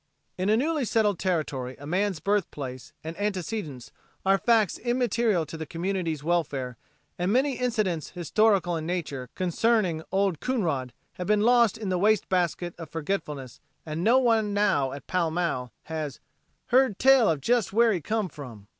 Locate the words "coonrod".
10.39-10.93